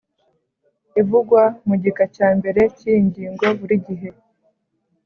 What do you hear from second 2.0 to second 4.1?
cya mbere cy’iyi ngingo buri gihe.